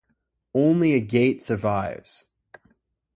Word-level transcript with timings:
Only 0.55 0.95
a 0.95 0.99
gate 0.99 1.43
survives. 1.45 2.25